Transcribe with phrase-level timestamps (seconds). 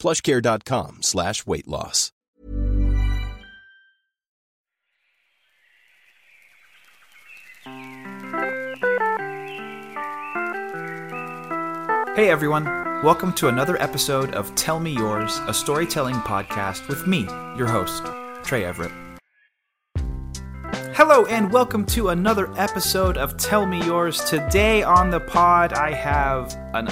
[0.00, 2.12] plushcare.com slash weight loss.
[12.16, 12.64] Hey everyone,
[13.04, 17.20] welcome to another episode of Tell Me Yours, a storytelling podcast with me,
[17.56, 18.04] your host,
[18.42, 18.92] Trey Everett.
[20.92, 24.22] Hello and welcome to another episode of Tell Me Yours.
[24.24, 26.88] Today on the pod, I have an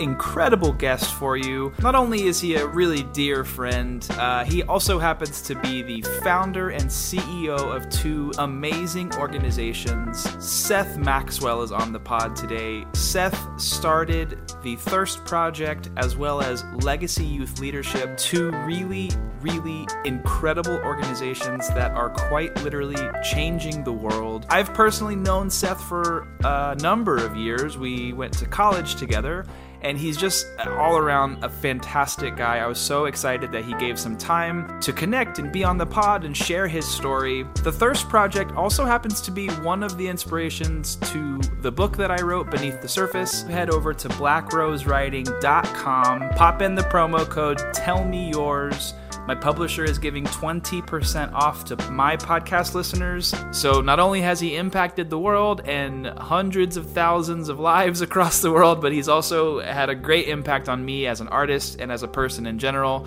[0.00, 1.72] incredible guest for you.
[1.80, 6.02] Not only is he a really dear friend, uh, he also happens to be the
[6.22, 10.26] founder and CEO of two amazing organizations.
[10.44, 12.86] Seth Maxwell is on the pod today.
[12.94, 20.78] Seth started the Thirst Project as well as Legacy Youth Leadership, two really, really incredible
[20.78, 22.96] organizations that are quite literally
[23.30, 24.46] changing the world.
[24.48, 27.76] I've personally known Seth for a number of years.
[27.76, 29.44] We went to college together
[29.82, 32.58] and he's just all around a fantastic guy.
[32.58, 35.86] I was so excited that he gave some time to connect and be on the
[35.86, 37.46] pod and share his story.
[37.62, 42.10] The Thirst Project also happens to be one of the inspirations to the book that
[42.10, 43.42] I wrote, Beneath the Surface.
[43.42, 48.94] Head over to blackrosewriting.com, pop in the promo code Tell Me Yours.
[49.26, 53.34] My publisher is giving 20% off to my podcast listeners.
[53.52, 58.40] So not only has he impacted the world and hundreds of thousands of lives across
[58.40, 61.92] the world, but he's also had a great impact on me as an artist and
[61.92, 63.06] as a person in general.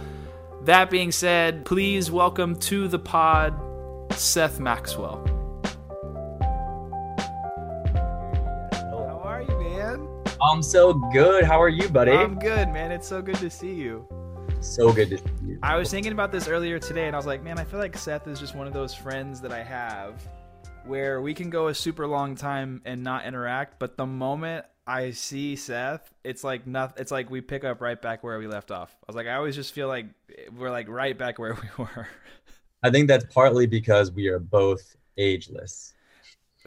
[0.62, 3.54] That being said, please welcome to the pod
[4.14, 5.26] Seth Maxwell.
[8.72, 10.08] How are you, man?
[10.42, 11.44] I'm so good.
[11.44, 12.12] How are you, buddy?
[12.12, 12.92] I'm good, man.
[12.94, 14.08] It's so good to see you.
[14.64, 15.60] So good to see you.
[15.62, 17.98] I was thinking about this earlier today, and I was like, man, I feel like
[17.98, 20.26] Seth is just one of those friends that I have
[20.86, 25.12] where we can go a super long time and not interact, but the moment I
[25.12, 26.96] see Seth, it's like nothing.
[27.02, 28.96] It's like we pick up right back where we left off.
[29.02, 30.06] I was like, I always just feel like
[30.58, 32.08] we're like right back where we were.
[32.84, 35.94] I think that's partly because we are both ageless.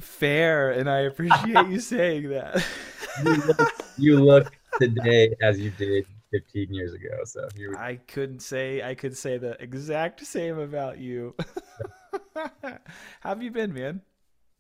[0.03, 2.65] Fair, and I appreciate you saying that.
[3.25, 6.05] You look, you look today as you did
[6.36, 7.08] 15 years ago.
[7.24, 11.34] So here we I couldn't say I could say the exact same about you.
[12.34, 12.50] How
[13.22, 14.02] have you been, man?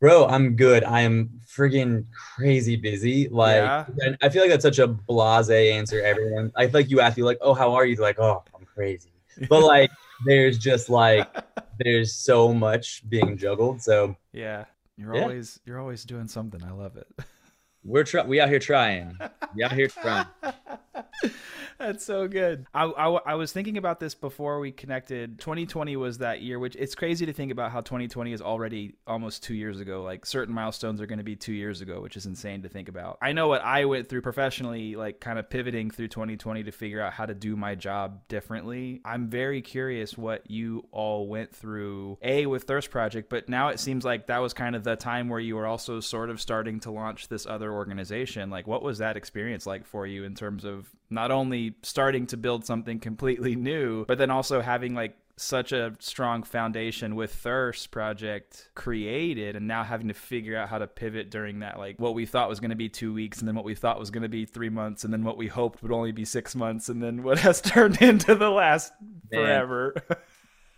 [0.00, 0.84] Bro, I'm good.
[0.84, 2.04] I am friggin'
[2.36, 3.28] crazy busy.
[3.28, 3.84] Like, Yeah.
[4.22, 6.00] I feel like that's such a blase answer.
[6.02, 8.42] Everyone, I feel like you ask you like, "Oh, how are you?" They're like, "Oh,
[8.54, 9.12] I'm crazy."
[9.48, 9.90] But like,
[10.26, 11.28] there's just like,
[11.78, 13.82] there's so much being juggled.
[13.82, 14.64] So Yeah,
[14.96, 15.22] you're Yeah.
[15.22, 16.62] always you're always doing something.
[16.62, 17.08] I love it.
[17.84, 19.18] we're try- we out here trying.
[19.54, 20.26] We out here trying.
[21.78, 22.66] That's so good.
[22.74, 25.38] I, I, I was thinking about this before we connected.
[25.38, 29.42] 2020 was that year, which it's crazy to think about how 2020 is already almost
[29.42, 30.02] two years ago.
[30.02, 32.88] Like certain milestones are going to be two years ago, which is insane to think
[32.88, 33.18] about.
[33.20, 37.00] I know what I went through professionally, like kind of pivoting through 2020 to figure
[37.00, 39.00] out how to do my job differently.
[39.04, 43.80] I'm very curious what you all went through, A, with Thirst Project, but now it
[43.80, 46.80] seems like that was kind of the time where you were also sort of starting
[46.80, 48.48] to launch this other organization.
[48.50, 52.36] Like, what was that experience like for you in terms of not only starting to
[52.36, 57.90] build something completely new, but then also having like such a strong foundation with Thirst
[57.90, 62.14] Project created and now having to figure out how to pivot during that like what
[62.14, 64.22] we thought was going to be 2 weeks and then what we thought was going
[64.22, 67.02] to be 3 months and then what we hoped would only be 6 months and
[67.02, 68.92] then what has turned into the last
[69.30, 69.42] Man.
[69.42, 69.94] forever.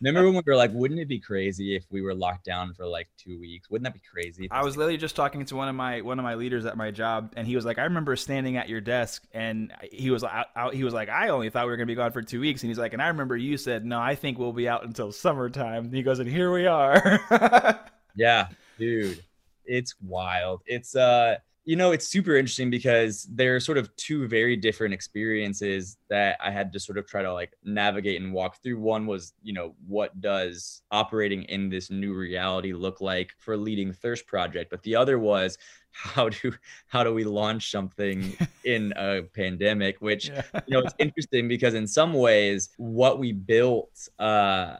[0.00, 2.86] Remember when we were like, wouldn't it be crazy if we were locked down for
[2.86, 3.68] like two weeks?
[3.68, 4.46] Wouldn't that be crazy?
[4.50, 6.90] I was literally just talking to one of my one of my leaders at my
[6.92, 10.46] job, and he was like, "I remember standing at your desk, and he was out,
[10.54, 12.62] out- he was like, I only thought we were gonna be gone for two weeks,
[12.62, 15.10] and he's like, and I remember you said, no, I think we'll be out until
[15.10, 15.86] summertime.
[15.86, 17.80] And he goes, and here we are.
[18.16, 18.48] Yeah,
[18.78, 19.22] dude,
[19.64, 20.62] it's wild.
[20.66, 21.36] It's uh,
[21.68, 26.38] you know, it's super interesting because there are sort of two very different experiences that
[26.42, 28.80] I had to sort of try to like navigate and walk through.
[28.80, 33.92] One was, you know, what does operating in this new reality look like for leading
[33.92, 34.70] Thirst Project?
[34.70, 35.58] But the other was
[35.90, 36.54] how do
[36.86, 38.34] how do we launch something
[38.64, 40.00] in a pandemic?
[40.00, 40.44] Which yeah.
[40.66, 44.76] you know, it's interesting because in some ways, what we built, uh,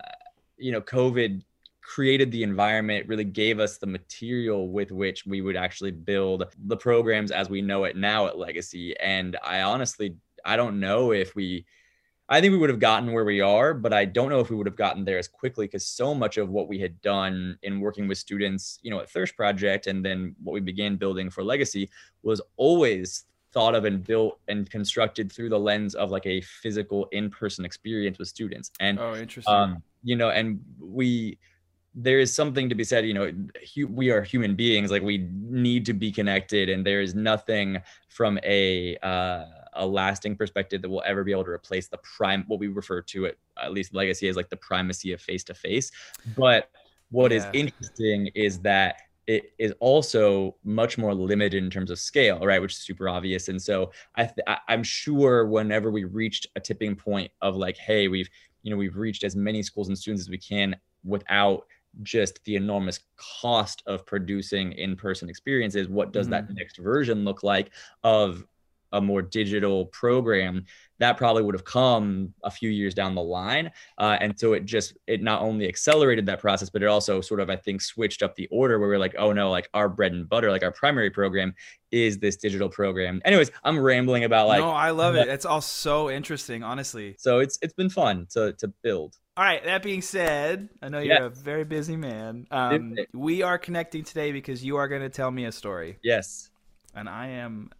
[0.56, 1.42] you know, COVID
[1.88, 6.76] created the environment, really gave us the material with which we would actually build the
[6.76, 8.94] programs as we know it now at Legacy.
[9.00, 10.14] And I honestly,
[10.44, 11.64] I don't know if we,
[12.28, 14.56] I think we would have gotten where we are, but I don't know if we
[14.56, 17.80] would have gotten there as quickly because so much of what we had done in
[17.80, 21.42] working with students, you know, at Thirst Project and then what we began building for
[21.42, 21.88] Legacy
[22.22, 23.24] was always
[23.54, 28.18] thought of and built and constructed through the lens of like a physical in-person experience
[28.18, 28.72] with students.
[28.78, 29.54] And oh, interesting.
[29.54, 31.38] Um, you know, and we
[32.00, 33.32] there is something to be said you know
[33.74, 37.78] hu- we are human beings like we need to be connected and there is nothing
[38.08, 42.44] from a uh, a lasting perspective that will ever be able to replace the prime
[42.46, 45.54] what we refer to it at least legacy as like the primacy of face to
[45.54, 45.90] face
[46.36, 46.70] but
[47.10, 47.38] what yeah.
[47.38, 48.96] is interesting is that
[49.26, 52.62] it is also much more limited in terms of scale, right?
[52.62, 53.48] Which is super obvious.
[53.48, 58.08] And so I th- I'm sure whenever we reached a tipping point of like, hey,
[58.08, 58.28] we've
[58.62, 60.74] you know we've reached as many schools and students as we can
[61.04, 61.66] without
[62.02, 63.00] just the enormous
[63.40, 66.46] cost of producing in-person experiences what does mm-hmm.
[66.46, 67.70] that next version look like
[68.04, 68.44] of
[68.92, 70.64] a more digital program?
[70.98, 74.64] That probably would have come a few years down the line uh, and so it
[74.64, 78.20] just it not only accelerated that process but it also sort of i think switched
[78.22, 80.72] up the order where we're like oh no like our bread and butter like our
[80.72, 81.54] primary program
[81.90, 83.22] is this digital program.
[83.24, 85.28] Anyways i'm rambling about like no i love it.
[85.38, 87.14] It's all so interesting honestly.
[87.18, 89.64] So it's it's been fun to to build all right.
[89.64, 91.22] That being said, I know you're yes.
[91.22, 92.48] a very busy man.
[92.50, 95.96] Um, we are connecting today because you are going to tell me a story.
[96.02, 96.50] Yes.
[96.92, 97.70] And I am,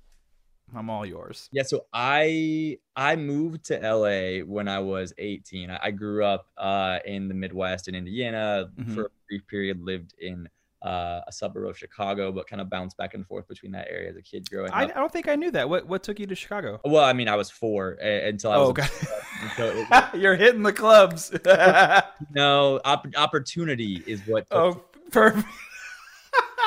[0.73, 1.49] I'm all yours.
[1.51, 1.65] Yeah.
[1.65, 5.73] So I I moved to LA when I was 18.
[5.73, 8.95] I, I grew up uh, in the Midwest in Indiana mm-hmm.
[8.95, 9.81] for a brief period.
[9.83, 10.49] Lived in
[10.83, 14.11] uh, a suburb of Chicago, but kind of bounced back and forth between that area
[14.11, 14.91] as a kid growing I, up.
[14.95, 15.69] I don't think I knew that.
[15.69, 16.81] What what took you to Chicago?
[16.85, 18.77] Well, I mean, I was four uh, until I was.
[18.79, 19.27] Oh.
[19.57, 21.33] So You're hitting the clubs.
[22.35, 24.47] no, op- opportunity is what.
[24.51, 25.47] oh, perfect.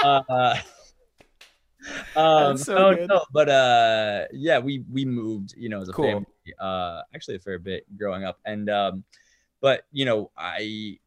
[0.03, 0.55] uh,
[2.15, 3.09] um, so oh, good.
[3.09, 6.05] no, but uh, yeah, we we moved, you know, as a cool.
[6.05, 6.25] family,
[6.59, 9.03] uh, actually a fair bit growing up, and um,
[9.61, 10.99] but you know, I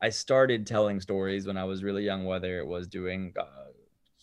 [0.00, 3.72] I started telling stories when I was really young, whether it was doing uh,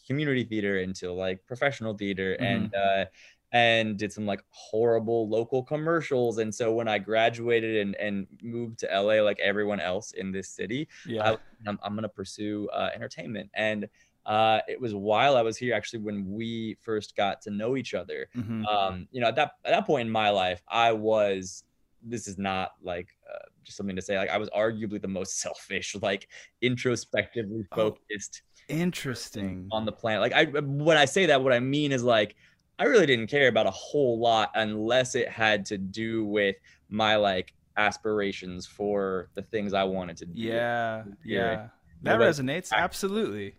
[0.07, 2.45] community theater into like professional theater mm-hmm.
[2.45, 3.06] and uh,
[3.51, 6.39] and did some like horrible local commercials.
[6.39, 10.50] And so when I graduated and, and moved to LA, like everyone else in this
[10.50, 13.50] city, yeah, I, am I'm gonna pursue uh, entertainment.
[13.54, 13.88] And
[14.25, 17.94] uh, it was while I was here actually when we first got to know each
[17.94, 18.27] other.
[18.36, 18.66] Mm-hmm.
[18.66, 21.63] Um, you know, at that at that point in my life, I was
[22.04, 25.39] this is not like uh, just something to say like i was arguably the most
[25.41, 26.27] selfish like
[26.62, 29.67] introspectively oh, focused oh, interesting.
[29.71, 32.35] on the planet like i when i say that what i mean is like
[32.79, 36.56] i really didn't care about a whole lot unless it had to do with
[36.89, 40.41] my like aspirations for the things i wanted to do.
[40.41, 41.67] Yeah yeah.
[42.03, 43.56] that resonates absolutely.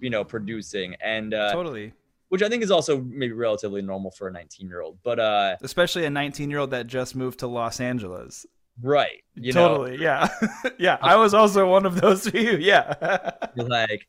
[0.00, 1.92] you know producing and uh totally.
[2.28, 4.98] which I think is also maybe relatively normal for a 19 year old.
[5.02, 8.46] But uh, especially a 19 year old that just moved to Los Angeles.
[8.82, 9.22] Right.
[9.34, 9.96] You totally.
[9.96, 10.02] Know?
[10.02, 10.28] Yeah.
[10.78, 10.98] yeah.
[11.00, 12.56] I was also one of those few.
[12.56, 13.30] Yeah.
[13.56, 14.08] like,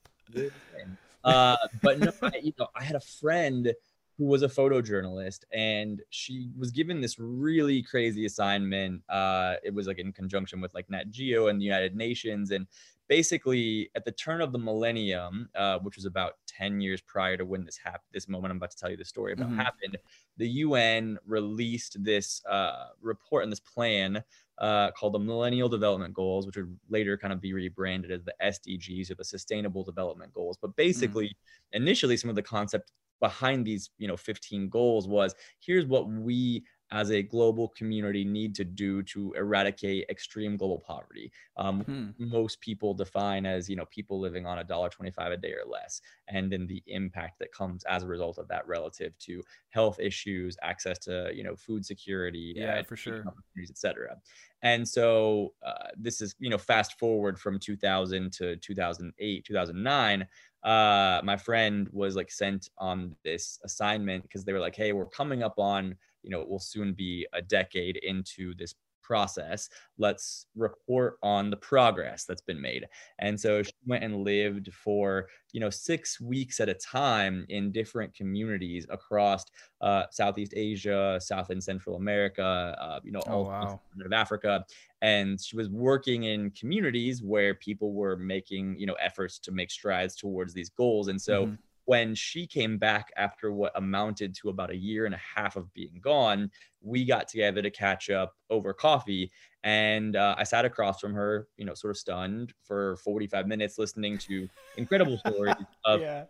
[1.23, 3.73] uh, but no, I, you know, I had a friend
[4.17, 9.01] who was a photojournalist and she was given this really crazy assignment.
[9.09, 12.51] Uh, it was like in conjunction with like Nat Geo and the United Nations.
[12.51, 12.67] And
[13.11, 17.45] basically at the turn of the millennium, uh, which was about 10 years prior to
[17.45, 19.59] when this happened, this moment I'm about to tell you the story about mm-hmm.
[19.59, 19.97] happened,
[20.37, 24.23] the UN released this uh, report and this plan
[24.61, 28.33] uh, called the Millennial Development Goals, which would later kind of be rebranded as the
[28.41, 30.57] SDGs or the Sustainable Development Goals.
[30.61, 31.81] But basically, mm-hmm.
[31.81, 36.63] initially, some of the concept behind these, you know, 15 goals was here's what we
[36.91, 41.31] as a global community need to do to eradicate extreme global poverty.
[41.57, 42.09] Um, hmm.
[42.17, 45.69] Most people define as you know people living on a dollar twenty-five a day or
[45.69, 49.99] less, and then the impact that comes as a result of that relative to health
[49.99, 53.23] issues, access to you know food security, yeah, uh, for sure,
[53.61, 54.17] etc.
[54.63, 60.27] And so uh, this is you know fast forward from 2000 to 2008, 2009
[60.63, 65.07] uh my friend was like sent on this assignment because they were like hey we're
[65.07, 68.75] coming up on you know, it will soon be a decade into this
[69.11, 69.67] process.
[69.97, 72.85] Let's report on the progress that's been made.
[73.19, 77.73] And so she went and lived for, you know, six weeks at a time in
[77.73, 79.43] different communities across
[79.81, 83.81] uh, Southeast Asia, South and Central America, uh, you know, oh, all wow.
[84.05, 84.65] of Africa.
[85.01, 89.71] And she was working in communities where people were making, you know, efforts to make
[89.71, 91.09] strides towards these goals.
[91.09, 91.55] And so mm-hmm
[91.91, 95.73] when she came back after what amounted to about a year and a half of
[95.73, 99.29] being gone, we got together to catch up over coffee.
[99.65, 103.77] And uh, I sat across from her, you know, sort of stunned for 45 minutes,
[103.77, 105.53] listening to incredible stories
[105.85, 106.23] of yeah.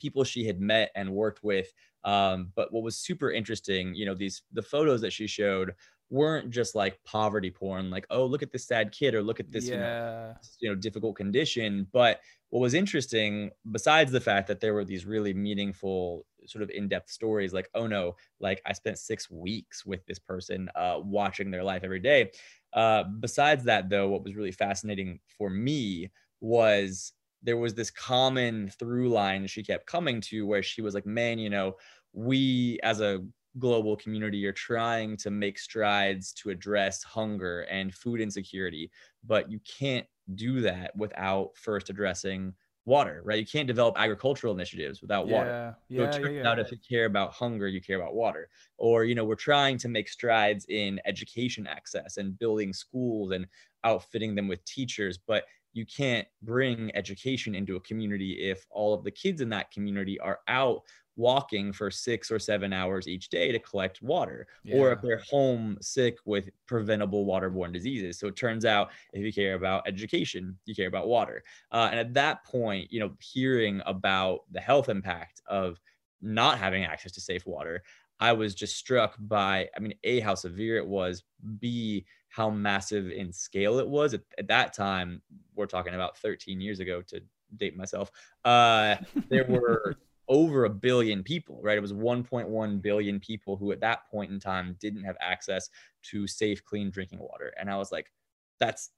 [0.00, 1.70] people she had met and worked with.
[2.04, 5.74] Um, but what was super interesting, you know, these the photos that she showed
[6.08, 9.50] weren't just like poverty porn, like, oh, look at this sad kid or look at
[9.52, 9.74] this, yeah.
[9.74, 11.86] you, know, you know, difficult condition.
[11.92, 12.20] But
[12.52, 16.86] what was interesting, besides the fact that there were these really meaningful, sort of in
[16.86, 21.50] depth stories, like, oh no, like I spent six weeks with this person uh, watching
[21.50, 22.30] their life every day.
[22.74, 26.10] Uh, besides that, though, what was really fascinating for me
[26.42, 31.06] was there was this common through line she kept coming to where she was like,
[31.06, 31.76] man, you know,
[32.12, 33.24] we as a
[33.58, 38.90] global community you're trying to make strides to address hunger and food insecurity,
[39.24, 42.54] but you can't do that without first addressing
[42.84, 43.38] water, right?
[43.38, 45.76] You can't develop agricultural initiatives without yeah, water.
[45.88, 48.48] Yeah, so it turns yeah, out if you care about hunger, you care about water.
[48.78, 53.46] Or, you know, we're trying to make strides in education access and building schools and
[53.84, 59.04] outfitting them with teachers, but you can't bring education into a community if all of
[59.04, 60.82] the kids in that community are out
[61.16, 64.76] walking for six or seven hours each day to collect water, yeah.
[64.76, 68.18] or if they're home sick with preventable waterborne diseases.
[68.18, 71.42] So it turns out if you care about education, you care about water.
[71.70, 75.78] Uh, and at that point, you know, hearing about the health impact of
[76.22, 77.82] not having access to safe water,
[78.20, 81.24] I was just struck by, I mean, A, how severe it was,
[81.58, 84.14] B, how massive in scale it was.
[84.14, 85.20] At, at that time,
[85.54, 87.20] we're talking about 13 years ago to
[87.56, 88.10] date myself.
[88.42, 88.96] Uh,
[89.28, 89.96] there were
[90.28, 91.76] over a billion people, right?
[91.76, 95.68] It was 1.1 billion people who at that point in time didn't have access
[96.04, 97.52] to safe, clean drinking water.
[97.60, 98.10] And I was like,
[98.58, 98.90] that's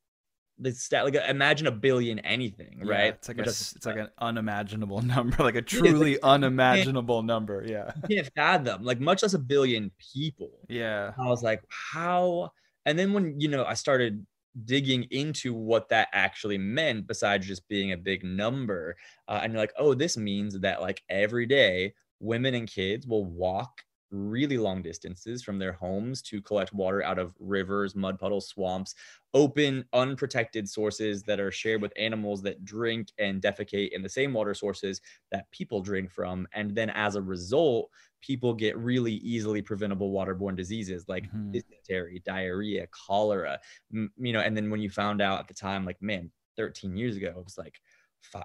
[0.59, 4.07] the stat like imagine a billion anything yeah, right it's like a, it's like an
[4.19, 9.35] unimaginable number like a truly like, unimaginable number yeah you can't fathom like much less
[9.35, 12.53] a billion people yeah i was like how
[12.87, 14.25] and then when you know i started
[14.65, 18.97] digging into what that actually meant besides just being a big number
[19.29, 23.25] uh, and you're like oh this means that like every day women and kids will
[23.25, 28.49] walk really long distances from their homes to collect water out of rivers, mud puddles,
[28.49, 28.95] swamps,
[29.33, 34.33] open, unprotected sources that are shared with animals that drink and defecate in the same
[34.33, 35.01] water sources
[35.33, 36.47] that people drink from.
[36.53, 41.53] And then as a result, people get really easily preventable waterborne diseases like mm-hmm.
[41.53, 43.59] dysentery, diarrhea, cholera.
[43.91, 47.17] you know, and then when you found out at the time, like, man, 13 years
[47.17, 47.81] ago, it was like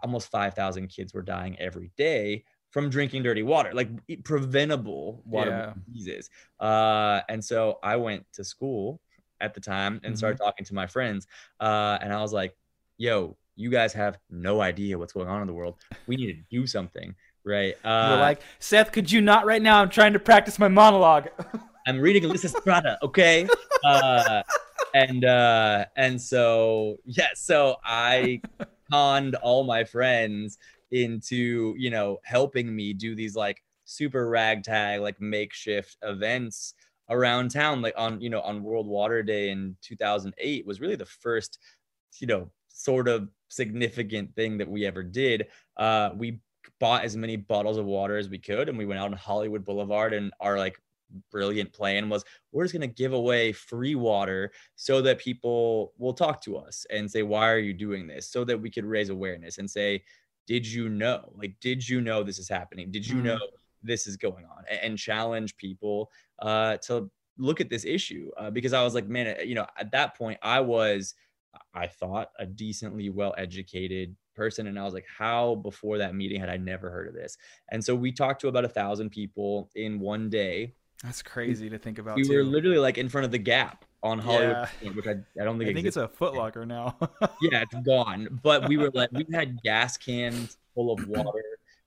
[0.03, 3.89] almost 5,000 kids were dying every day from drinking dirty water, like
[4.23, 5.73] preventable water yeah.
[5.91, 6.29] diseases.
[6.59, 8.99] Uh, and so I went to school
[9.41, 10.15] at the time and mm-hmm.
[10.15, 11.27] started talking to my friends.
[11.59, 12.55] Uh, and I was like,
[12.97, 15.75] yo, you guys have no idea what's going on in the world.
[16.07, 17.15] We need to do something.
[17.43, 17.75] Right.
[17.83, 19.81] Uh, We're like, Seth, could you not right now?
[19.81, 21.29] I'm trying to practice my monologue.
[21.87, 23.47] I'm reading Lysistrata, okay?
[23.83, 24.43] Uh,
[24.93, 28.41] and uh, and so yeah, so I
[28.91, 30.57] conned all my friends
[30.91, 36.73] into you know helping me do these like super ragtag like makeshift events
[37.09, 41.05] around town like on you know on world water day in 2008 was really the
[41.05, 41.59] first
[42.19, 45.47] you know sort of significant thing that we ever did.
[45.75, 46.39] Uh we
[46.79, 49.65] bought as many bottles of water as we could and we went out on hollywood
[49.65, 50.79] boulevard and our like
[51.31, 56.13] brilliant plan was we're just going to give away free water so that people will
[56.13, 59.09] talk to us and say why are you doing this so that we could raise
[59.09, 60.03] awareness and say
[60.49, 62.89] did you know like did you know this is happening?
[62.89, 63.37] Did you know
[63.83, 64.63] this is going on?
[64.83, 69.37] And, challenge people uh, to look at this issue uh, because i was like man
[69.47, 71.13] you know at that point i was
[71.73, 76.37] i thought a decently well educated person and i was like how before that meeting
[76.37, 77.37] had i never heard of this?
[77.69, 80.73] And so we talked to about a thousand people in one day.
[81.03, 82.35] That's crazy to think about we too.
[82.35, 84.91] were literally like in front of the gap on Hollywood, yeah.
[84.91, 85.97] which I, I don't think I think exists.
[85.97, 86.95] it's a Footlocker now.
[87.41, 88.39] yeah, it's gone.
[88.43, 91.43] But we were like, we had gas cans full of water,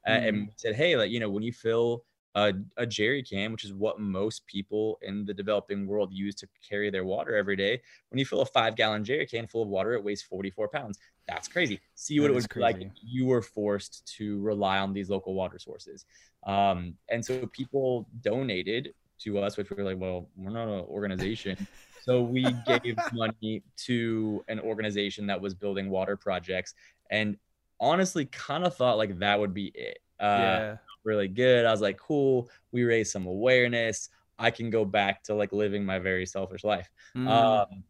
[0.07, 0.53] uh, and mm.
[0.57, 2.05] said, hey, like you know, when you fill
[2.35, 6.49] a, a jerry can, which is what most people in the developing world use to
[6.69, 9.69] carry their water every day, when you fill a five gallon jerry can full of
[9.69, 10.99] water, it weighs 44 pounds.
[11.29, 11.81] That's crazy.
[11.95, 15.59] See what that it was like you were forced to rely on these local water
[15.59, 16.05] sources.
[16.45, 20.81] Um, and so people donated to us, which we were like, well, we're not an
[20.81, 21.67] organization.
[22.03, 26.75] So we gave money to an organization that was building water projects,
[27.11, 27.37] and
[27.81, 29.99] honestly, kind of thought like that would be it.
[30.21, 30.77] Uh, yeah.
[31.05, 31.67] Really good.
[31.67, 32.49] I was like, cool.
[32.71, 34.09] We raised some awareness.
[34.39, 36.89] I can go back to like living my very selfish life.
[37.17, 37.29] Mm.
[37.29, 37.85] Um,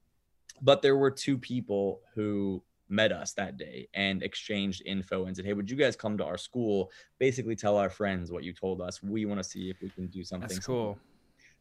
[0.62, 5.44] but there were two people who met us that day and exchanged info and said,
[5.44, 6.90] Hey, would you guys come to our school?
[7.18, 9.02] Basically, tell our friends what you told us.
[9.02, 10.48] We want to see if we can do something.
[10.48, 10.98] That's cool.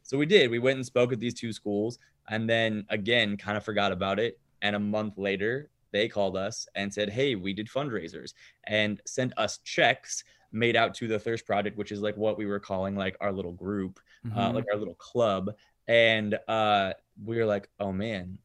[0.02, 0.50] So we did.
[0.50, 4.18] We went and spoke at these two schools and then again, kind of forgot about
[4.18, 4.38] it.
[4.62, 8.32] And a month later, they called us and said, Hey, we did fundraisers
[8.64, 12.46] and sent us checks made out to the Thirst Project, which is like what we
[12.46, 14.38] were calling like our little group, Mm-hmm.
[14.38, 15.50] uh, like our little club.
[15.88, 16.92] And uh,
[17.24, 18.38] we were like, Oh man,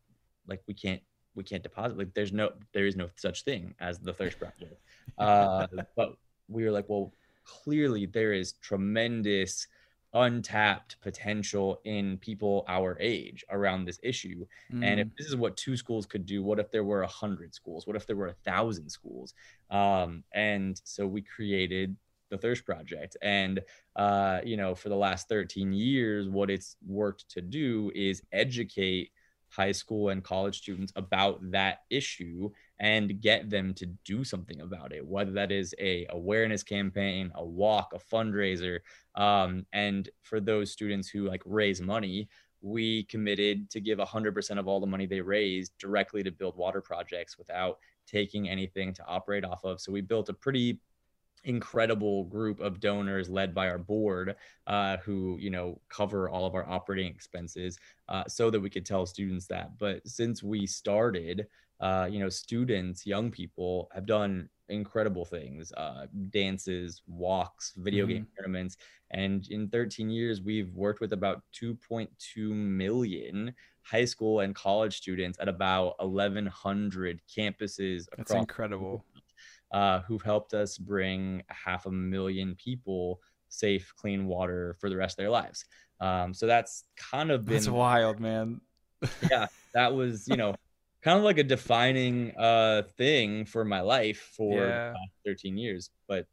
[0.47, 1.01] like we can't
[1.35, 4.81] we can't deposit like there's no there is no such thing as the thirst project
[5.19, 6.15] uh but
[6.47, 7.13] we were like well
[7.45, 9.67] clearly there is tremendous
[10.13, 14.45] untapped potential in people our age around this issue.
[14.81, 15.11] And if Mm.
[15.17, 17.85] this is what two schools could do what if there were a hundred schools?
[17.87, 19.33] What if there were a thousand schools?
[19.69, 21.95] Um and so we created
[22.29, 23.17] the thirst project.
[23.21, 23.61] And
[23.95, 29.11] uh you know for the last 13 years what it's worked to do is educate
[29.49, 32.49] high school and college students about that issue
[32.79, 37.45] and get them to do something about it whether that is a awareness campaign a
[37.45, 38.79] walk a fundraiser
[39.15, 42.27] um, and for those students who like raise money
[42.61, 46.81] we committed to give 100% of all the money they raised directly to build water
[46.81, 47.77] projects without
[48.07, 49.79] taking anything to operate off of.
[49.79, 50.79] So we built a pretty
[51.47, 54.35] incredible group of donors led by our board
[54.67, 58.85] uh, who you know cover all of our operating expenses uh, so that we could
[58.85, 59.77] tell students that.
[59.77, 61.47] But since we started
[61.79, 68.27] uh, you know students young people have done incredible things uh, dances walks video game
[68.37, 68.77] tournaments.
[69.11, 72.09] And in 13 years we've worked with about 2.2
[72.51, 79.05] million high school and college students at about 1100 campuses That's incredible.
[79.71, 85.13] Uh, who've helped us bring half a million people safe, clean water for the rest
[85.17, 85.65] of their lives.
[85.99, 88.61] Um, so that's kind of been That's wild, man.
[89.31, 90.55] yeah, that was you know
[91.01, 94.93] kind of like a defining uh, thing for my life for Yeah.
[94.95, 95.91] uh, 13 years.
[96.07, 96.25] But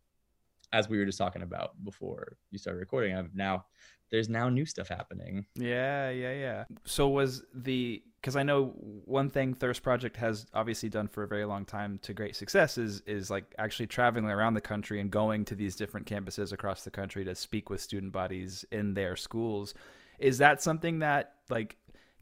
[0.73, 3.67] as we were just talking about before you started recording, I've now
[4.11, 5.47] there's now new stuff happening.
[5.55, 6.65] Yeah, yeah, yeah.
[6.85, 8.73] So was the because I know
[9.05, 12.79] one thing Thirst Project has obviously done for a very long time to great success
[12.79, 16.85] is is like actually traveling around the country and going to these different campuses across
[16.85, 19.75] the country to speak with student bodies in their schools.
[20.19, 21.77] Is that something that like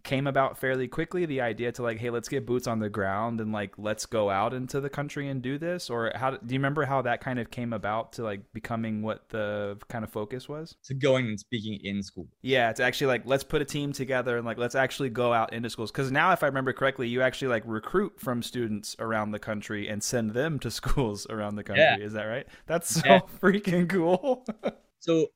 [0.04, 3.40] came about fairly quickly the idea to like hey let's get boots on the ground
[3.40, 6.58] and like let's go out into the country and do this or how do you
[6.58, 10.48] remember how that kind of came about to like becoming what the kind of focus
[10.48, 12.26] was To going and speaking in school.
[12.42, 15.52] yeah, it's actually like let's put a team together and like let's actually go out
[15.52, 15.92] into schools.
[15.92, 19.88] Because now, if I remember correctly, you actually like recruit from students around the country
[19.88, 21.82] and send them to schools around the country.
[21.84, 21.96] Yeah.
[21.98, 22.46] Is that right?
[22.66, 23.20] That's so Yeah.
[23.40, 24.44] freaking cool.
[24.98, 25.26] so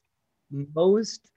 [0.50, 1.30] most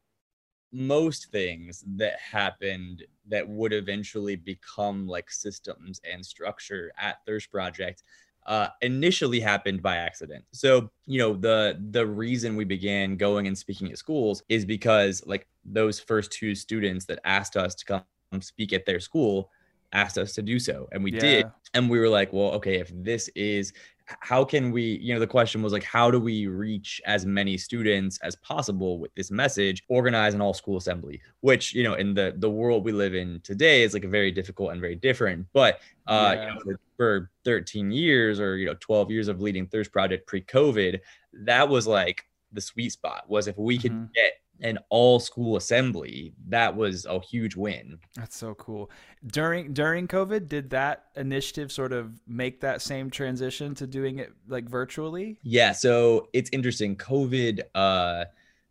[0.72, 8.04] most things that happened that would eventually become like systems and structure at thirst project
[8.46, 10.44] uh, initially happened by accident.
[10.52, 15.24] So you know the the reason we began going and speaking at schools is because
[15.26, 18.04] like those first two students that asked us to come
[18.42, 19.52] speak at their school
[19.92, 21.46] asked us to do so and we did.
[21.74, 23.74] And we were like well okay if this is
[24.22, 27.58] how can we you know the question was like how do we reach as many
[27.58, 32.14] students as possible with this message organize an all school assembly which you know in
[32.14, 35.46] the the world we live in today is like a very difficult and very different
[35.54, 36.48] but uh Yeah.
[36.48, 40.26] you know, for, for 13 years or you know 12 years of leading thirst project
[40.28, 41.00] pre-covid
[41.34, 44.14] that was like the sweet spot was if we could Mhm.
[44.14, 48.92] get an all school assembly that was a huge win That's so cool.
[49.26, 54.32] During during COVID, did that initiative sort of make that same transition to doing it
[54.48, 55.40] like virtually?
[55.44, 56.96] Yeah, so it's interesting.
[56.96, 58.26] COVID uh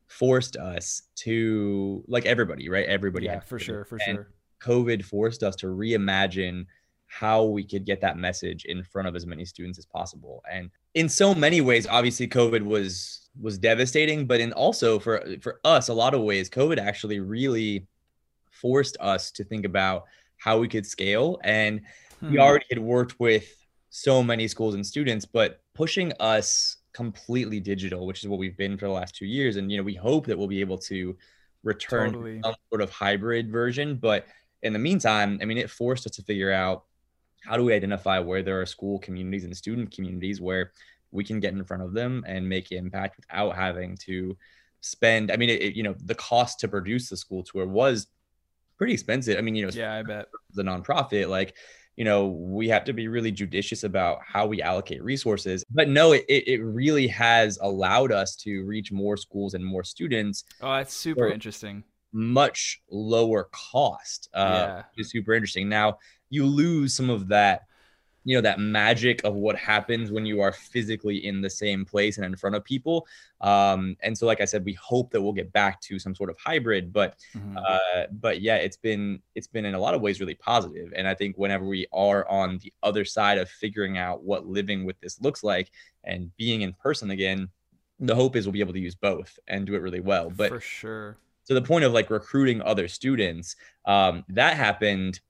[0.09, 2.87] forced us to like everybody, right?
[2.87, 3.63] Everybody yeah, for COVID.
[3.63, 4.31] sure, for And sure.
[4.61, 6.67] COVID forced us to reimagine
[7.07, 10.43] how we could get that message in front of as many students as possible.
[10.51, 15.61] And in so many ways, obviously COVID was was devastating, but in also for for
[15.65, 17.87] us, a lot of ways, COVID actually really
[18.51, 20.05] forced us to think about
[20.39, 21.39] how we could scale.
[21.45, 21.83] And
[22.29, 22.41] we Hmm.
[22.41, 23.47] already had worked with
[23.91, 28.77] so many schools and students, but pushing us completely digital, which is what we've been
[28.77, 29.57] for the last two years.
[29.57, 31.17] And you know, we hope that we'll be able to
[31.63, 32.41] return Totally.
[32.45, 33.97] some sort of hybrid version.
[33.97, 34.27] But
[34.63, 36.85] in the meantime, I mean, it forced us to figure out
[37.45, 40.73] how do we identify where there are school communities and student communities where
[41.11, 44.37] we can get in front of them and make impact without having to
[44.81, 45.31] spend.
[45.33, 48.07] I mean, it, it- you know, the cost to produce the school tour was
[48.77, 49.39] pretty expensive.
[49.39, 51.55] I mean, you know, yeah, I bet the nonprofit, like,
[51.97, 55.65] you know, we have to be really judicious about how we allocate resources.
[55.69, 60.45] But no, it, it really has allowed us to reach more schools and more students.
[60.61, 61.83] Oh, that's super interesting.
[62.13, 64.29] Much lower cost.
[64.33, 64.83] Uh, yeah.
[64.97, 65.69] Is super interesting.
[65.69, 65.99] Now,
[66.31, 67.63] you lose some of that
[68.29, 72.19] you know that magic of what happens when you are physically in the same place
[72.19, 73.07] and in front of people.
[73.41, 76.29] Um and so like i said we hope that we'll get back to some sort
[76.29, 77.57] of hybrid but mm-hmm.
[77.57, 80.93] uh but yeah it's been it's been in a lot of ways really positive.
[80.95, 84.85] And i think whenever we are on the other side of figuring out what living
[84.85, 85.71] with this looks like
[86.05, 87.49] and being in person again
[88.01, 90.31] the hope is we'll be able to use both and do it really well.
[90.31, 91.17] But for sure.
[91.47, 95.21] to the point of like recruiting other students um that happened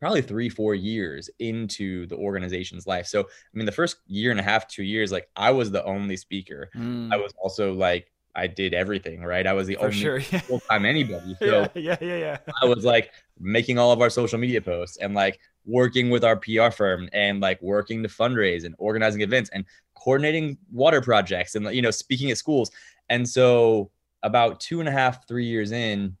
[0.00, 3.06] probably three, four years into the organization's life.
[3.06, 5.84] So, I mean, the first year and a half, two years, like I was the
[5.84, 6.70] only speaker.
[6.74, 7.12] Mm.
[7.12, 9.46] I was also like, I did everything, right?
[9.46, 10.40] I was the For only sure, yeah.
[10.40, 11.36] full time anybody.
[11.38, 12.38] So yeah, yeah, yeah, yeah.
[12.62, 16.36] I was like making all of our social media posts and like working with our
[16.36, 19.64] PR firm and like working to fundraise and organizing events and
[19.96, 22.70] coordinating water projects and you know speaking at schools.
[23.08, 23.90] And so
[24.22, 26.16] about two and a half, three years in,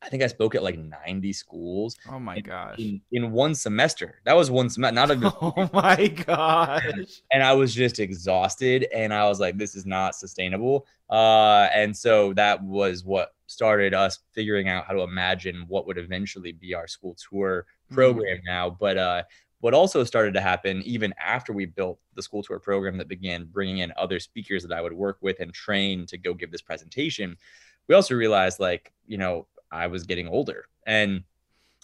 [0.00, 1.96] I think I spoke at like 90 schools.
[2.10, 2.78] Oh my in, gosh.
[2.78, 4.20] In, in, one semester.
[4.24, 7.22] That was one semester, not a Oh my gosh.
[7.32, 10.86] And I was just exhausted and I was like, this is not sustainable.
[11.10, 15.98] Uh, and so that was what started us figuring out how to imagine what would
[15.98, 17.94] eventually be our school tour hmm.
[17.94, 18.46] program mm-hmm.
[18.46, 18.70] now.
[18.70, 19.22] But uh,
[19.60, 23.46] what also started to happen even after we built the school tour program that began
[23.46, 26.62] bringing in other speakers that I would work with and train to go give this
[26.62, 27.36] presentation,
[27.88, 30.66] we also realized like, you know, I was getting older.
[30.86, 31.24] And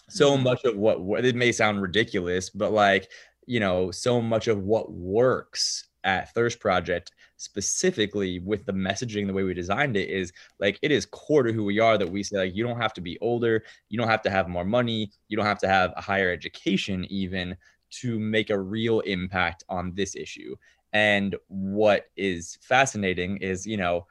[0.09, 0.45] so mm-hmm.
[0.45, 3.11] much of what, what it may sound ridiculous, but like,
[3.47, 9.33] you know, so much of what works at Thirst Project, specifically with the messaging, the
[9.33, 12.23] way we designed it, is like it is core to who we are that we
[12.23, 15.11] say, like, you don't have to be older, you don't have to have more money,
[15.29, 17.57] you don't have to have a higher education, even
[17.91, 20.55] to make a real impact on this issue.
[20.93, 24.07] And what is fascinating is, you know,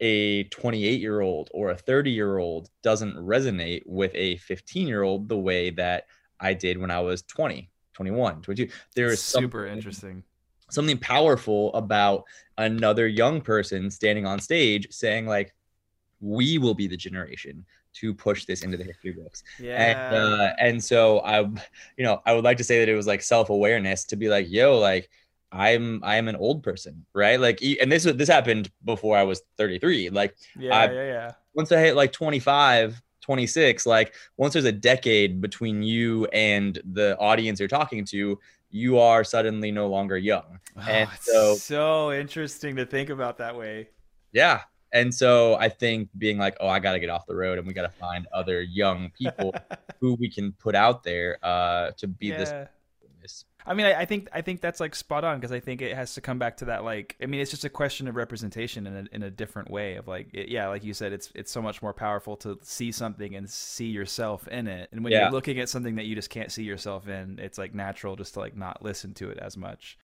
[0.00, 5.02] a 28 year old or a 30 year old doesn't resonate with a 15 year
[5.02, 6.06] old the way that
[6.40, 8.72] I did when I was 20, 21, 22.
[8.96, 10.24] There is super interesting.
[10.70, 12.24] Something powerful about
[12.56, 15.52] another young person standing on stage saying, like,
[16.20, 19.42] we will be the generation to push this into the history books.
[19.58, 19.74] Yeah.
[19.76, 23.06] And, uh, and so I, you know, I would like to say that it was
[23.06, 25.10] like self awareness to be like, yo, like,
[25.52, 27.40] I'm I am an old person, right?
[27.40, 30.10] Like, and this this happened before I was 33.
[30.10, 31.32] Like, yeah, I, yeah, yeah.
[31.54, 37.16] Once I hit like 25, 26, like once there's a decade between you and the
[37.18, 38.38] audience you're talking to,
[38.70, 40.60] you are suddenly no longer young.
[40.76, 43.88] Oh, and so, so interesting to think about that way.
[44.32, 44.60] Yeah.
[44.92, 47.66] And so I think being like, oh, I got to get off the road and
[47.66, 49.54] we got to find other young people
[50.00, 52.38] who we can put out there uh, to be yeah.
[52.38, 52.52] this
[53.70, 55.94] I mean, I, I, think I think that's like spot on because I think it
[55.94, 56.82] has to come back to that.
[56.82, 59.94] Like, I mean, it's just a question of representation in a, in a different way.
[59.94, 62.90] Of like, it, yeah, like you said, it's it's so much more powerful to see
[62.90, 64.88] something and see yourself in it.
[64.90, 65.22] And when yeah.
[65.22, 68.34] you're looking at something that you just can't see yourself in, it's like natural just
[68.34, 69.96] to like not listen to it as much.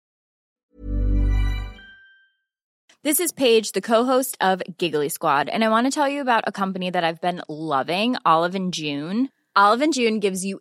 [3.02, 6.44] This is Paige, the co-host of Giggly Squad, and I want to tell you about
[6.46, 9.30] a company that I've been loving, Olive and June.
[9.56, 10.60] Olive and June gives you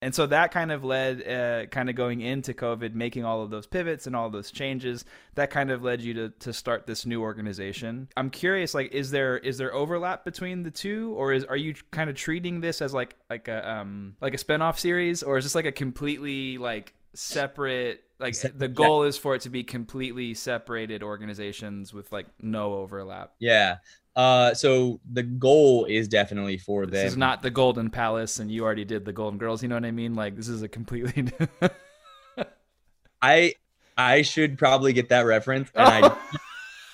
[0.00, 3.50] And so that kind of led, uh, kind of going into COVID, making all of
[3.50, 5.04] those pivots and all those changes.
[5.34, 8.08] That kind of led you to to start this new organization.
[8.16, 11.74] I'm curious, like, is there is there overlap between the two, or is are you
[11.90, 15.44] kind of treating this as like like a um like a spinoff series, or is
[15.44, 18.04] this like a completely like separate?
[18.20, 23.32] Like the goal is for it to be completely separated organizations with like no overlap.
[23.38, 23.76] Yeah.
[24.18, 26.90] Uh, so the goal is definitely for them.
[26.90, 29.62] This is not the Golden Palace, and you already did the Golden Girls.
[29.62, 30.16] You know what I mean?
[30.16, 31.28] Like this is a completely.
[33.22, 33.54] I
[33.96, 36.16] I should probably get that reference, and I.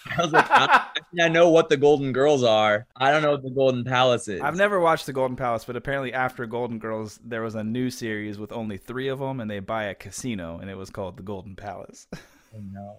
[0.07, 0.87] I was like, I,
[1.19, 2.87] I know what the Golden Girls are.
[2.95, 4.43] I don't know what the Golden Palace is.
[4.43, 7.89] I've never watched the Golden Palace, but apparently after Golden Girls, there was a new
[7.89, 11.17] series with only three of them, and they buy a casino, and it was called
[11.17, 12.07] the Golden Palace.
[12.57, 12.99] Oh, no.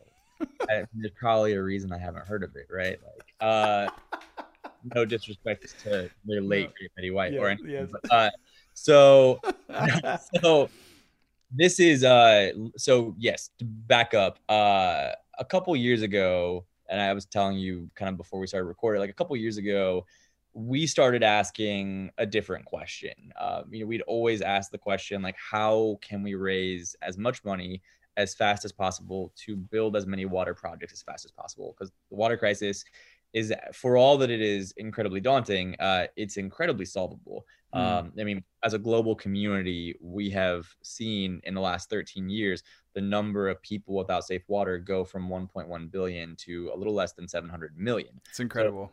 [0.69, 3.00] I, there's probably a reason I haven't heard of it, right?
[3.04, 3.89] Like, uh,
[4.93, 7.89] no disrespect to their late great Betty White Yeah, or anything, yes.
[7.91, 8.30] but, uh,
[8.74, 9.39] so,
[10.41, 10.69] so
[11.52, 13.50] this is uh, so yes.
[13.60, 18.17] To back up, uh, a couple years ago, and I was telling you kind of
[18.17, 20.06] before we started recording, like a couple years ago,
[20.54, 23.13] we started asking a different question.
[23.39, 27.43] Uh, you know, we'd always ask the question like, how can we raise as much
[27.43, 27.82] money
[28.17, 31.75] as fast as possible to build as many water projects as fast as possible?
[31.78, 32.84] Because the water crisis
[33.34, 37.45] is, for all that it is incredibly daunting, uh, it's incredibly solvable.
[37.75, 37.80] Mm.
[37.80, 42.63] Um, I mean, as a global community, we have seen in the last 13 years
[42.93, 47.12] the number of people without safe water go from 1.1 billion to a little less
[47.12, 48.21] than 700 million.
[48.30, 48.91] It's incredible.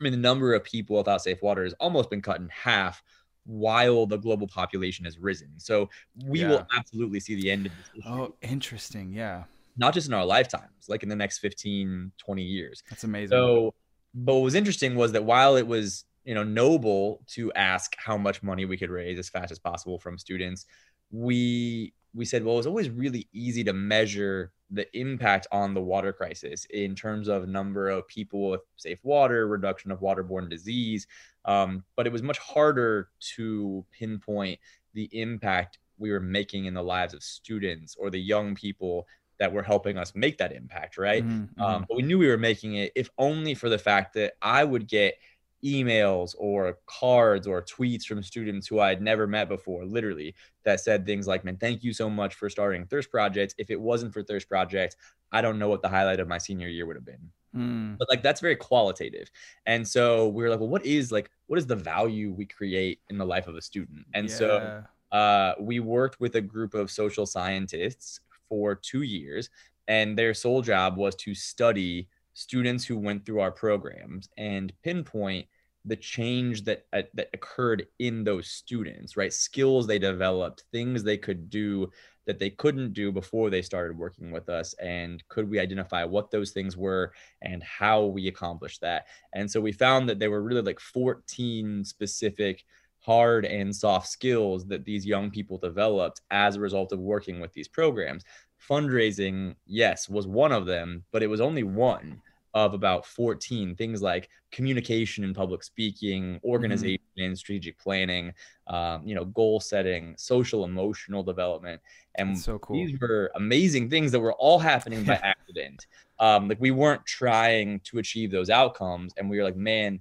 [0.00, 3.02] I mean, the number of people without safe water has almost been cut in half
[3.44, 5.58] while the global population has risen.
[5.58, 6.44] So we Yeah.
[6.44, 9.12] will absolutely see the end of this issue, Oh, interesting.
[9.12, 12.82] Yeah, not just in our lifetimes, like in the next 15, 20 years.
[12.88, 13.50] that's amazing.
[13.50, 13.74] So,
[14.14, 18.16] but what was interesting was that while it was, you know, noble to ask how
[18.16, 20.66] much money we could raise as fast as possible from students,
[21.10, 26.12] we we said, well, it's always really easy to measure the impact on the water
[26.12, 31.06] crisis in terms of number of people with safe water, reduction of waterborne disease.
[31.44, 34.60] Um, but it was much harder to pinpoint
[34.94, 39.06] the impact we were making in the lives of students or the young people
[39.38, 41.24] that were helping us make that impact, right?
[41.24, 44.34] Mhm, Um, but we knew we were making it, if only for the fact that
[44.40, 45.16] I would get
[45.64, 50.80] emails or cards or tweets from students who I had never met before, literally, that
[50.80, 53.54] said things like, Man, thank you so much for starting Thirst Project.
[53.58, 54.96] If it wasn't for Thirst Project,
[55.32, 57.96] I don't know what the highlight of my senior year would have been Mm.
[57.98, 59.30] but like that's very qualitative
[59.66, 62.98] and so we were like well what is like what is the value we create
[63.10, 66.90] in the life of a student and so uh, we worked with a group of
[66.90, 69.50] social scientists for two years
[69.86, 75.46] and their sole job was to study students who went through our programs and pinpoint
[75.86, 79.32] the change that uh, that occurred in those students right?
[79.32, 81.90] Skills they developed things they could do
[82.26, 86.30] that they couldn't do before they started working with us and could we identify what
[86.30, 89.06] those things were and how we accomplished that?
[89.34, 92.64] And so we found that there were really like 14 specific
[93.00, 97.52] hard and soft skills that these young people developed as a result of working with
[97.52, 98.24] these programs
[98.68, 102.20] fundraising yes was one of them but it was only one
[102.54, 108.32] of about 14 things like communication and public speaking organization and strategic planning
[108.68, 111.80] um, you know goal setting social emotional development.
[112.14, 112.76] And so cool.
[112.76, 115.86] these were amazing things that were all happening by accident.
[116.20, 120.00] Um, like we weren't trying to achieve those outcomes and we were like man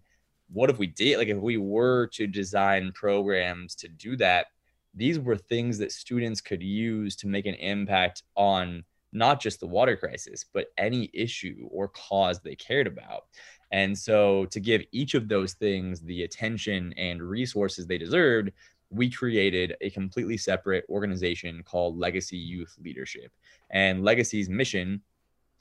[0.51, 1.17] what if we did?
[1.17, 4.47] Like if we were to design programs to do that
[4.93, 9.67] these were things that students could use to make an impact on not just the
[9.67, 13.25] water crisis but any issue or cause they cared about.
[13.71, 18.51] And so to give each of those things the attention and resources they deserved
[18.93, 23.31] we created a completely separate organization called legacy youth leadership.
[23.71, 25.01] And legacy's mission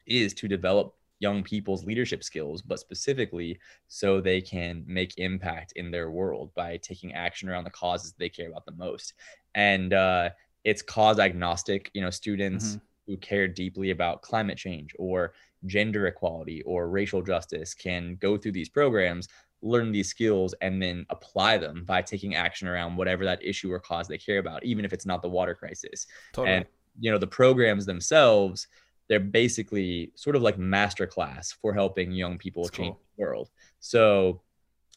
[0.07, 3.59] is to develop young people's leadership skills, but specifically
[3.89, 8.29] so they can make impact in their world by taking action around the causes they
[8.29, 9.15] care about the most.
[9.55, 10.31] And uh,
[10.65, 12.85] it's cause agnostic, you know, students Mm-hmm.
[13.07, 15.35] who care deeply about climate change or
[15.67, 19.29] gender equality or racial justice can go through these programs
[19.65, 23.79] learn these skills and then apply them by taking action around whatever that issue or
[23.79, 26.57] cause they care about even if it's not the water crisis Totally.
[26.57, 26.67] and
[26.99, 28.67] you know the programs themselves
[29.13, 33.03] they're basically sort of like master class for helping young people That's change cool.
[33.19, 33.51] the world.
[33.79, 34.41] So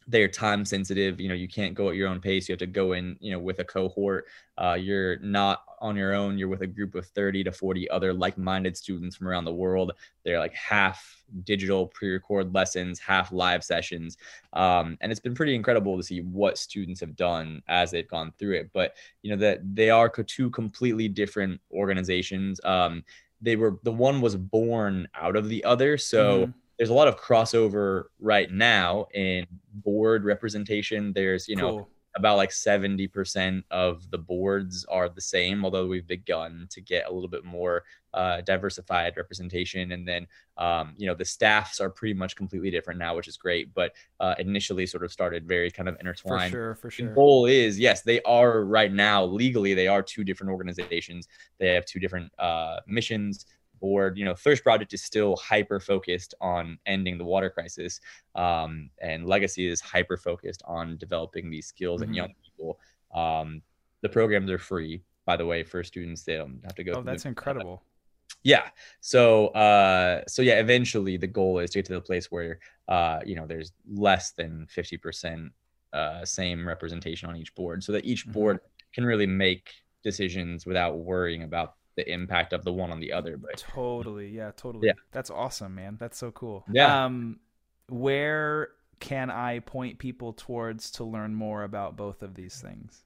[0.08, 2.47] they're time sensitive you know you can't go at your own pace.
[2.47, 4.28] You have to go in you know with a cohort.
[4.58, 6.38] Uh, you're not on your own.
[6.38, 9.91] You're with a group of 30 to 40 other like-minded students from around the world.
[10.23, 14.15] They're like half digital pre-record lessons half live sessions.
[14.54, 18.32] Um, and it's been pretty incredible to see what students have done as they've gone
[18.39, 18.69] through it.
[18.71, 22.62] But you know that they are two completely different organizations.
[22.63, 23.04] Um,
[23.41, 26.53] they were the one was born out of the other so Mhm.
[26.77, 31.89] there's a lot of crossover right now in board representation there's you know Cool.
[32.15, 37.12] About like 70% of the boards are the same although we've begun to get a
[37.12, 40.25] little bit more uh, diversified representation and then
[40.58, 43.93] um, you know the staffs are pretty much completely different now which is great but
[44.21, 46.51] uh, initially sort of started very kind of intertwined.
[46.51, 47.10] For sure, for sure.
[47.10, 51.28] the goal is yes they are right now legally they are two different organizations
[51.60, 53.45] they have two different uh, missions
[53.79, 57.99] board you know thirst project is still hyper focused on ending the water crisis
[58.35, 62.15] um, and legacy is hyper focused on developing these skills in Mhm.
[62.15, 62.79] young people
[63.13, 63.61] um,
[64.01, 66.95] the programs are free by the way for students they don't have to go Oh,
[66.95, 67.83] through the- that's incredible.
[68.43, 68.69] yeah
[69.01, 73.19] so uh so yeah eventually the goal is to get to the place where uh
[73.25, 75.49] you know there's less than 50%
[75.93, 78.33] uh same representation on each board so that each Mhm.
[78.33, 78.59] board
[78.93, 79.71] can really make
[80.03, 84.29] decisions without worrying about the impact of the one on the other but Totally.
[84.29, 84.88] Yeah, totally.
[84.88, 84.93] Yeah.
[85.12, 85.97] That's awesome, man.
[85.99, 86.65] That's so cool.
[86.71, 87.05] Yeah.
[87.05, 87.39] Um
[87.89, 93.03] where can I point people towards to learn more about both of these things?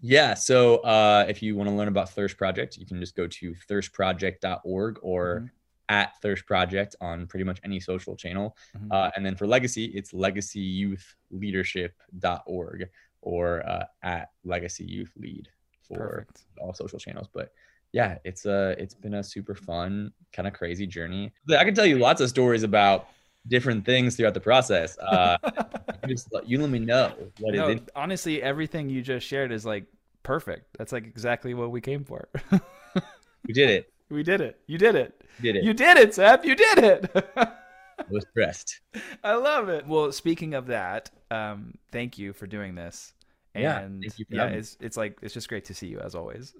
[0.00, 3.26] yeah so uh if you want to learn about thirst project you can just go
[3.28, 5.50] to thirstproject.org or Mhm.
[5.88, 8.88] at thirst project on pretty much any social channel Mhm.
[8.90, 12.88] Uh, and then for legacy, it's legacyyouthleadership.org
[13.20, 15.48] or uh, at legacy youth lead
[15.86, 16.44] for Perfect.
[16.60, 17.28] all social channels.
[17.32, 17.52] But
[17.94, 21.32] yeah, it's a it's been a super fun, kind of crazy journey.
[21.48, 23.06] I can tell you lots of stories about
[23.46, 24.98] different things throughout the process.
[24.98, 25.36] Uh,
[26.02, 29.52] you just let- you let me know what is No, honestly, everything you just shared
[29.52, 29.84] is like
[30.24, 30.76] perfect.
[30.76, 32.28] That's like exactly what we came for.
[33.46, 33.92] We did it.
[34.10, 34.58] we did it.
[34.66, 35.22] You did it.
[35.40, 35.62] Did it.
[35.62, 36.44] You did it, Seth.
[36.44, 37.10] You did it.
[37.36, 37.52] I
[38.10, 38.80] was pressed.
[39.22, 39.86] I love it.
[39.86, 43.12] Well, speaking of that, um, thank you for doing this.
[43.54, 46.00] Yeah, And thank you for yeah, it's it's like it's just great to see you
[46.00, 46.54] as always.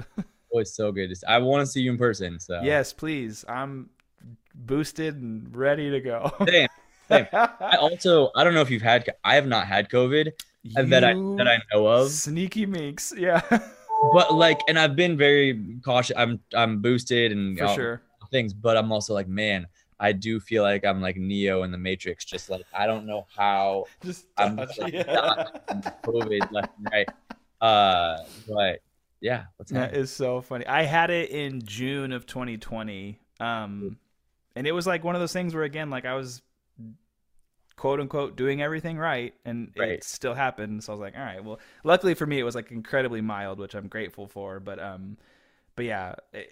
[0.55, 1.13] Always so good.
[1.27, 2.39] I want to see you in person.
[2.39, 3.45] So yes, please.
[3.49, 3.91] I'm
[4.55, 6.31] boosted and ready to go.
[6.47, 6.69] Same.
[7.11, 11.03] I also I don't know if you've had I have not had COVID uh, that
[11.03, 12.11] I that I know of.
[12.13, 13.13] Sneaky minx.
[13.17, 13.43] Yeah.
[14.13, 18.03] but like and i've been very cautious i'm i'm boosted and For sure.
[18.31, 19.67] things but i'm also like man
[19.99, 23.27] i do feel like i'm like neo in the matrix just like i don't know
[23.35, 25.47] how Just i'm touch, like, yeah.
[26.05, 27.09] covid left and right
[27.61, 28.81] uh but
[29.25, 30.07] yeah what's That happening?
[30.07, 30.67] so funny.
[30.67, 33.19] I had it in June of 2020.
[33.41, 33.97] Um
[34.57, 36.43] and it was like one of those things where again like I was
[37.77, 39.91] quote unquote doing everything right and Right.
[39.93, 40.85] it still happened.
[40.85, 43.59] So I was like, all right, well, luckily for me it was like incredibly mild,
[43.59, 45.17] which I'm grateful for, but um
[45.77, 46.45] but yeah, eh,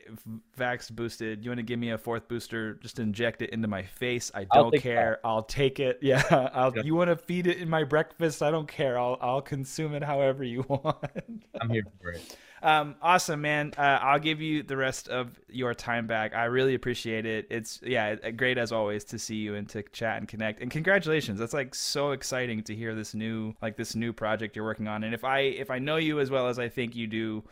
[0.58, 1.44] Vax boosted.
[1.44, 2.74] You want to give me a fourth booster?
[2.82, 4.32] Just inject it into my face.
[4.34, 5.20] I don't take care.
[5.24, 6.00] I'll take it.
[6.02, 6.22] Yeah.
[6.52, 6.82] I'll, Yeah.
[6.82, 8.42] You want to feed it in my breakfast?
[8.42, 8.98] I don't care.
[8.98, 11.44] I'll I'll consume it however you want.
[11.60, 13.72] i'm here for it Um, awesome, man.
[13.76, 16.32] Uh, I'll give you the rest of your time back.
[16.32, 17.48] I really appreciate it.
[17.50, 20.60] It's yeah, uh, great as always to see you and to chat and connect.
[20.60, 21.40] And congratulations.
[21.40, 25.02] That's like so exciting to hear this new like this new project you're working on.
[25.02, 27.42] And if I if I know you as well as I think you do,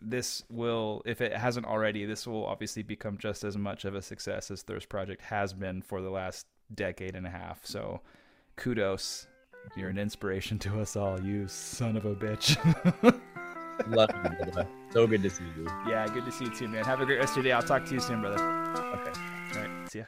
[0.00, 4.02] this will if it hasn't already, this will obviously become just as much of a
[4.02, 7.64] success as Thirst Project has been for the last decade and a half.
[7.64, 8.00] So,
[8.56, 9.28] kudos.
[9.76, 12.56] You're an inspiration to us all, you son of a bitch.
[13.88, 14.66] love you brother.
[14.90, 16.84] so good to see you Yeah, good to see you too, man.
[16.84, 17.52] Have a great rest of your day.
[17.52, 18.36] I'll talk to you soon, brother.
[18.42, 19.12] okay
[19.54, 20.04] All right, see ya.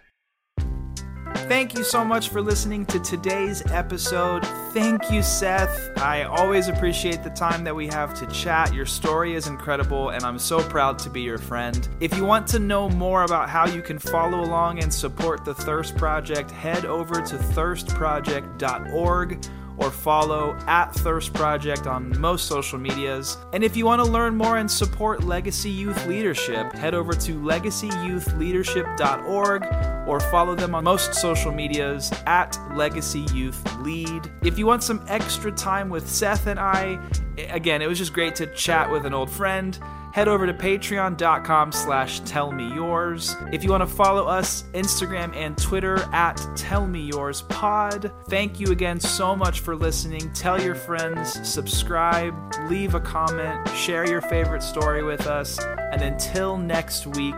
[1.46, 4.44] Thank you so much for listening to today's episode.
[4.74, 5.90] Thank you, Seth.
[5.96, 8.74] I always appreciate the time that we have to chat.
[8.74, 11.88] Your story is incredible, and I'm so proud to be your friend.
[12.00, 15.54] If you want to know more about how you can follow along and support the
[15.54, 19.46] Thirst Project, head over to thirstproject.org
[19.78, 23.38] or follow at Thirst Project on most social medias.
[23.52, 27.34] And if you want to learn more and support Legacy Youth Leadership, head over to
[27.34, 34.30] legacyyouthleadership.org or follow them on most social medias at Legacy Youth Lead.
[34.42, 36.98] If you want some extra time with Seth and I,
[37.36, 39.78] again, it was just great to chat with an old friend
[40.18, 45.32] head over to patreon.com slash tell me yours if you want to follow us instagram
[45.36, 50.32] and twitter at tell me yours pod thank you again so much for listening.
[50.32, 52.34] Tell your friends subscribe
[52.68, 57.36] leave a comment share your favorite story with us and until next week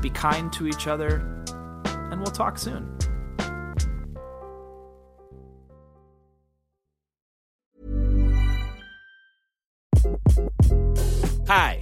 [0.00, 1.16] be kind to each other
[2.12, 2.96] and we'll talk soon.
[11.48, 11.81] Hi,